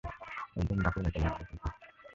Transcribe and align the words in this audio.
একদম 0.55 0.77
ডাকুর 0.83 1.01
মত 1.05 1.15
লাগবে 1.17 1.43
তোকে। 1.49 1.67